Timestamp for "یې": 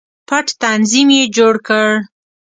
1.17-1.23